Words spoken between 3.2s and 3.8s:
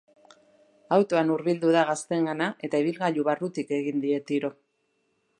barrutik